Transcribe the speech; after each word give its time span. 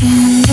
my 0.00 0.47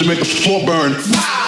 to 0.00 0.08
make 0.08 0.18
the 0.18 0.24
floor 0.24 0.64
burn. 0.64 1.39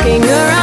Looking 0.00 0.24
around. 0.24 0.59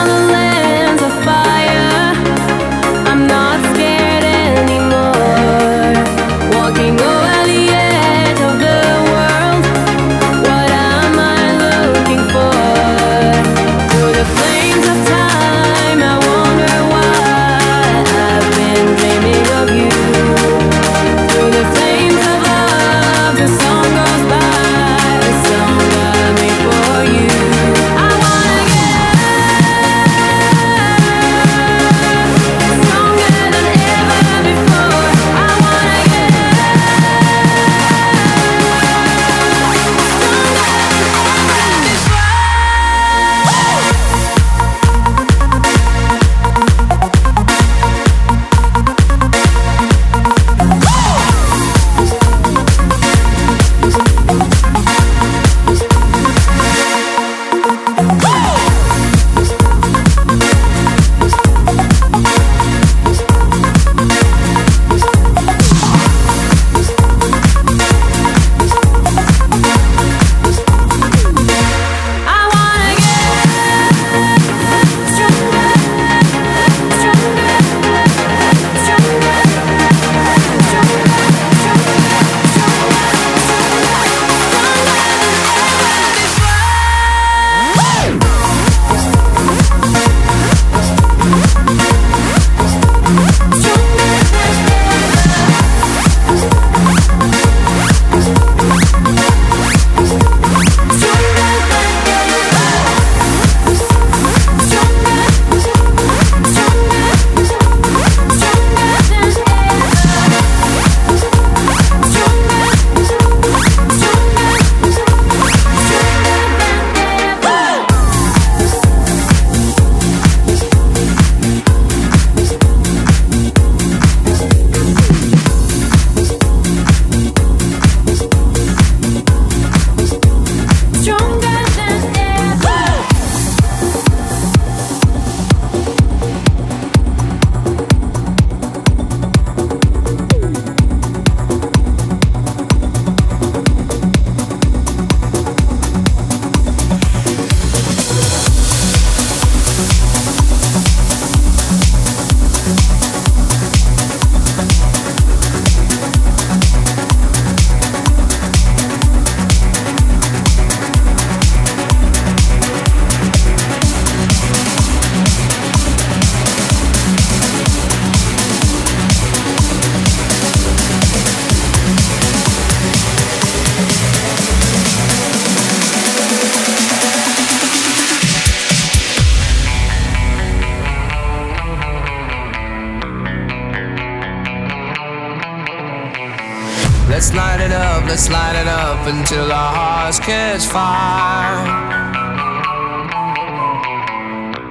Until 189.08 189.52
our 189.52 189.74
hearts 189.74 190.20
catch 190.20 190.66
fire. 190.66 191.64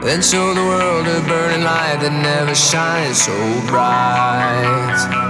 Then 0.03 0.23
show 0.23 0.55
the 0.55 0.61
world 0.61 1.07
a 1.07 1.21
burning 1.27 1.65
light 1.65 1.99
that 2.01 2.13
never 2.13 2.55
shines 2.55 3.23
so 3.23 3.35
bright. 3.67 5.26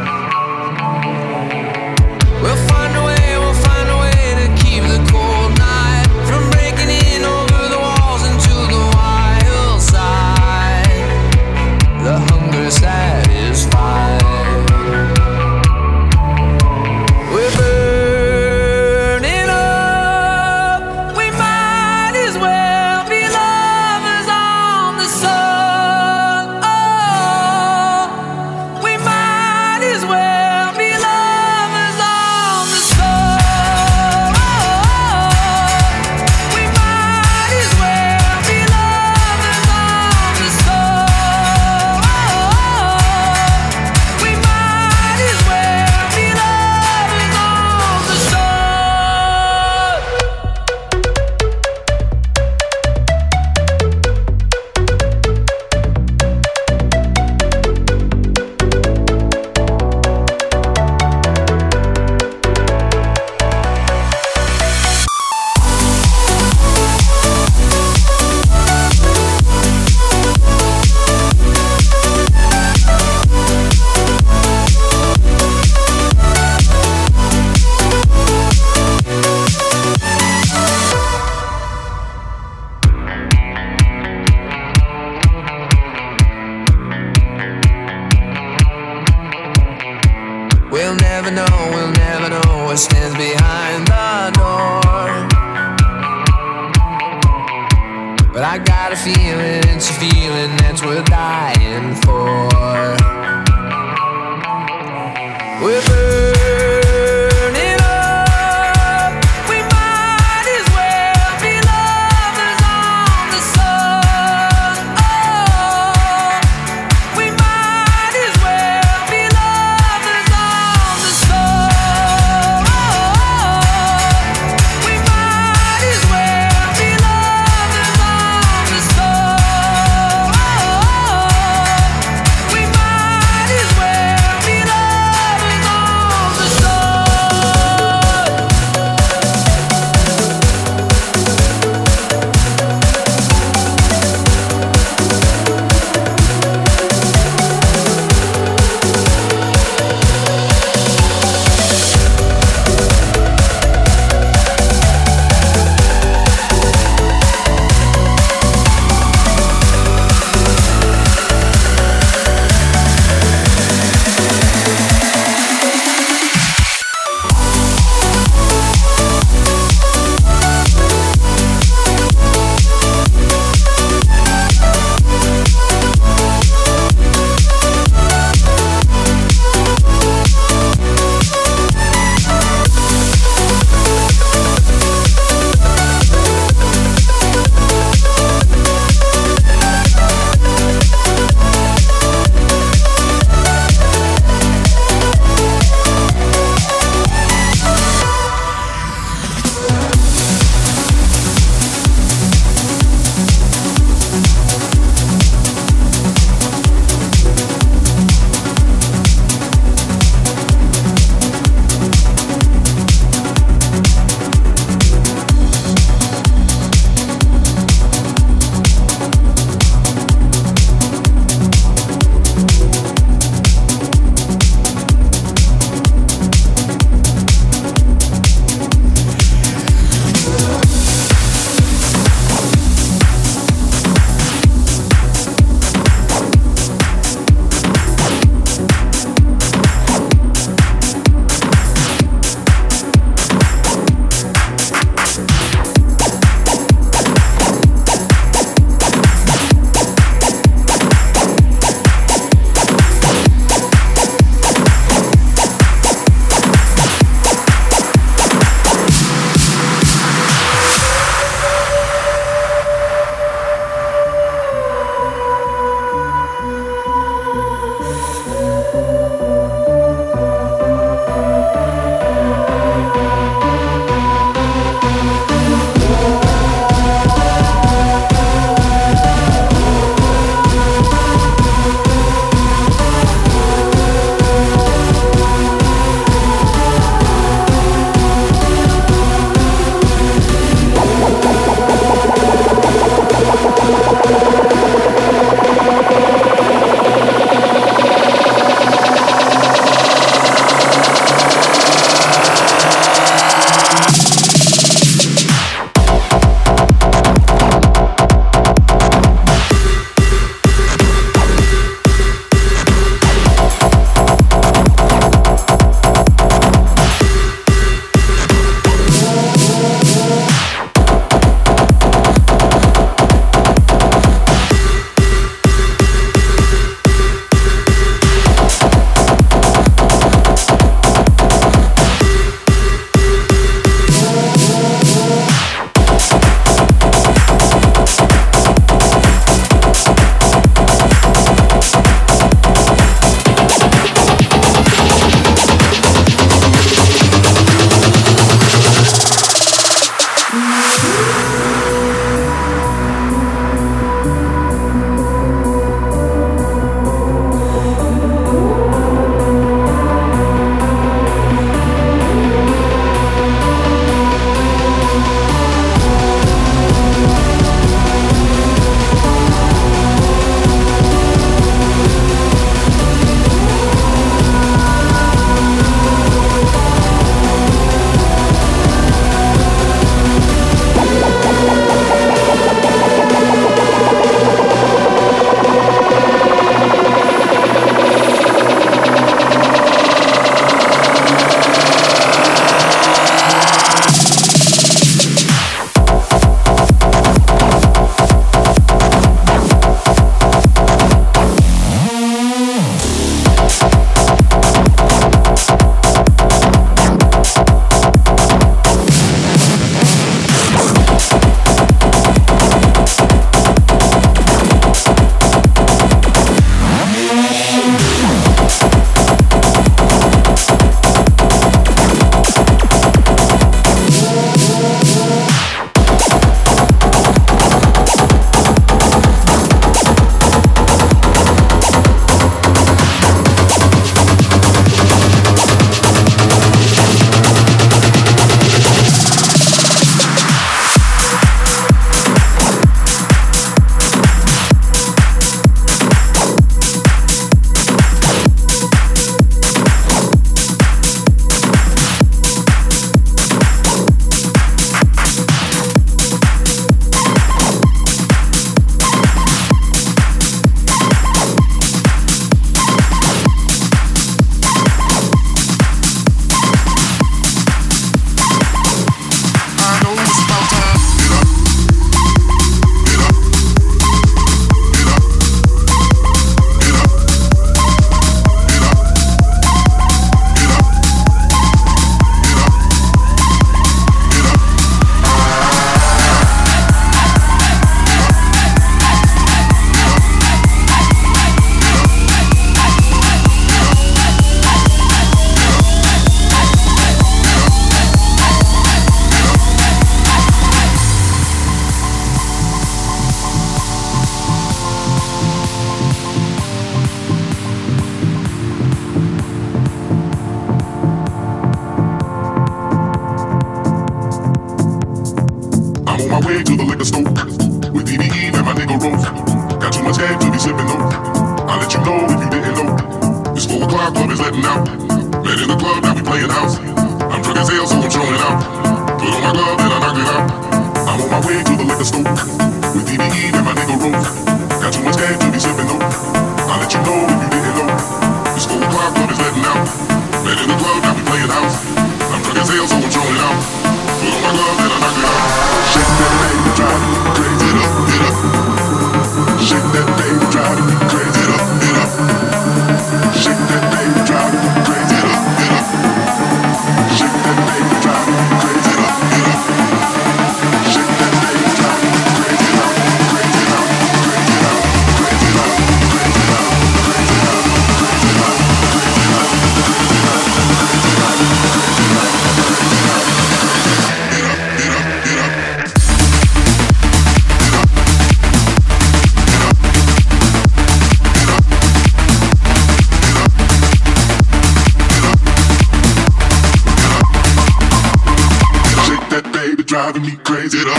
Driving. 590.48 590.60
It 590.60 590.68
up. 590.68 590.78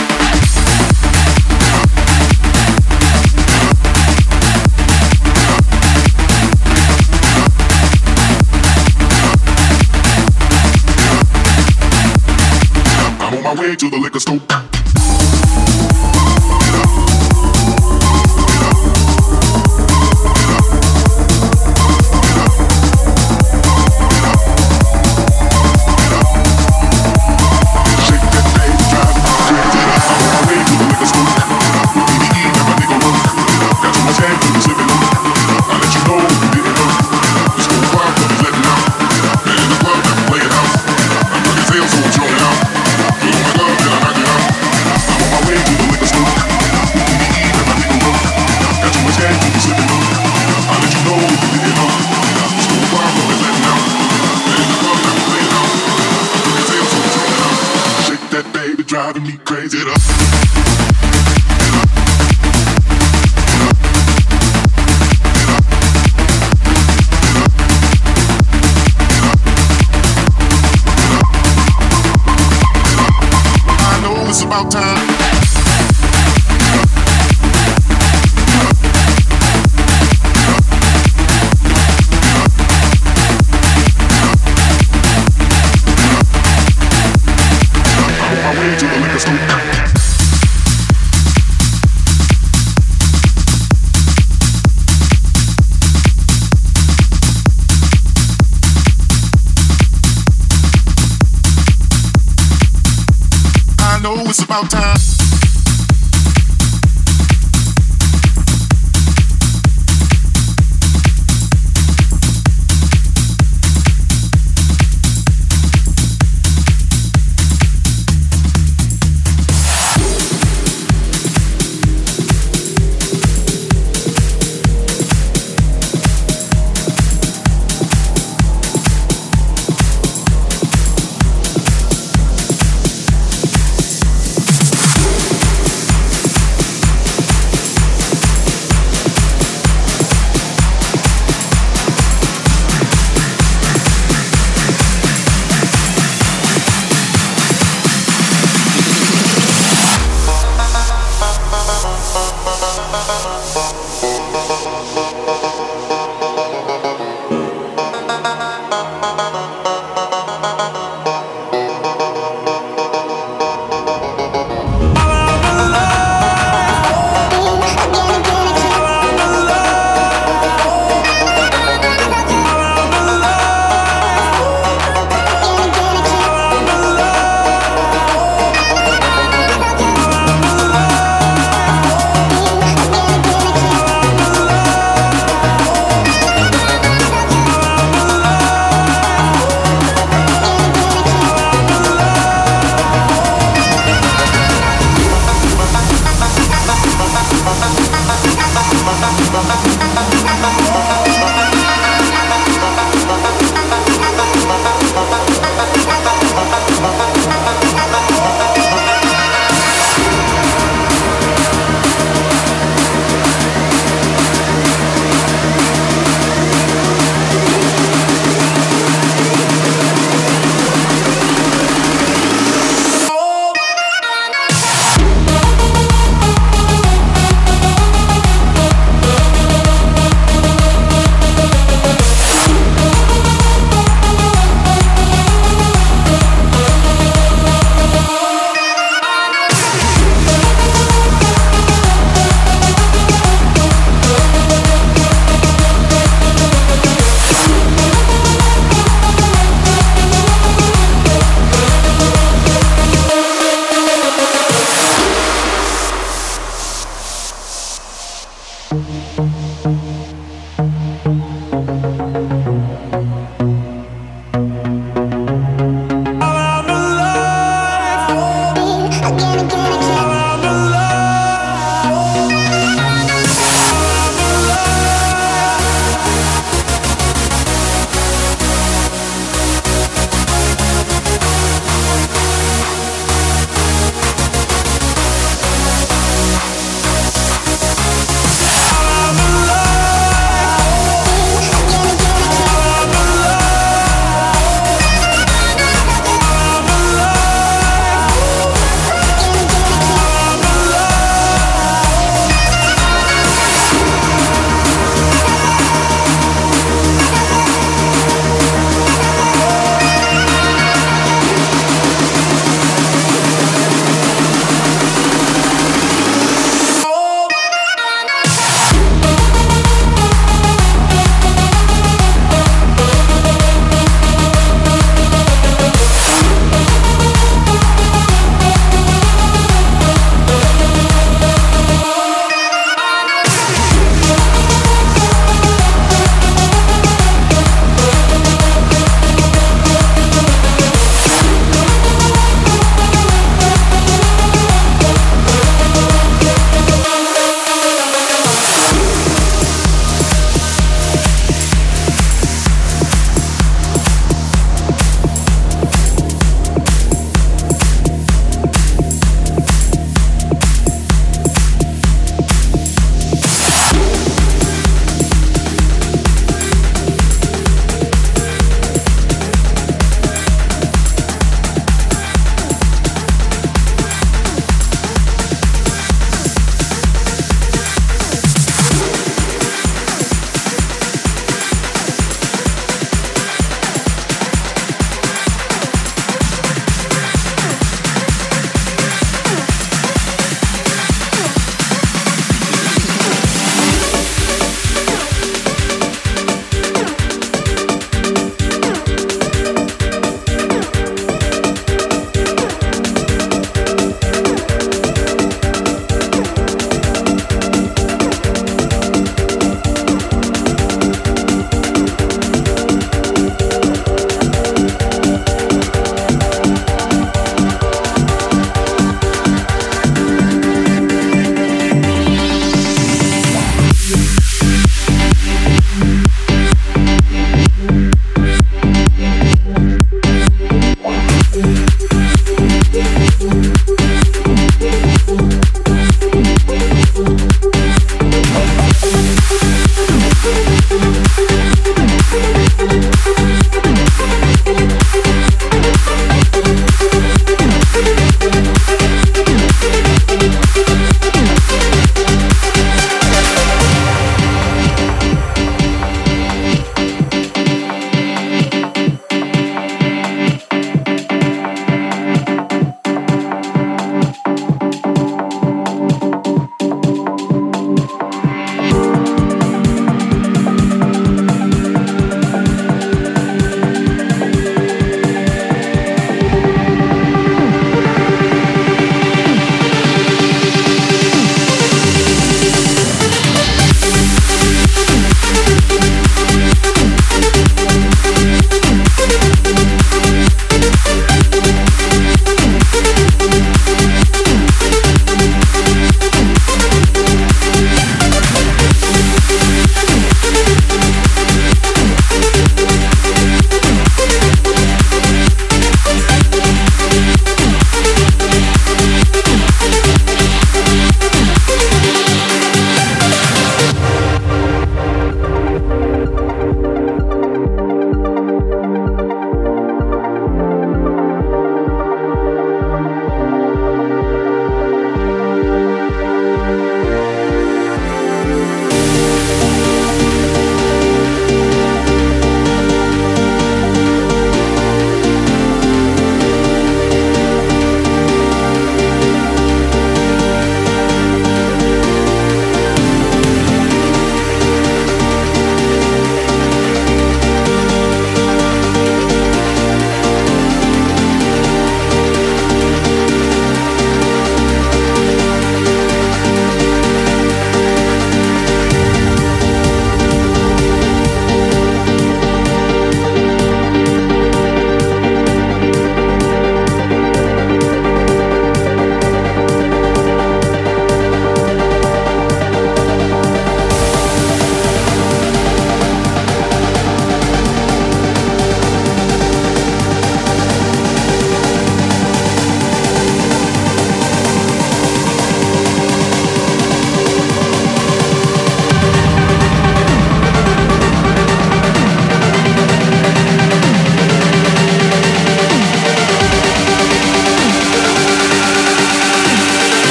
I'm 13.20 13.34
on 13.34 13.43
my 13.43 13.61
way 13.61 13.76
to 13.76 13.89
the 13.89 13.97
liquor 13.97 14.20
store. 14.20 14.56